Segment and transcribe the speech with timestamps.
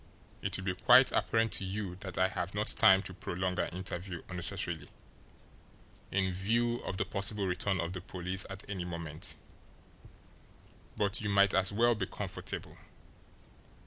[0.41, 3.67] "It will be quite apparent to you that I have not time to prolong our
[3.67, 4.89] interview unnecessarily,
[6.09, 9.35] in view of the possible return of the police at any moment,
[10.97, 12.79] but you might as well be comfortable.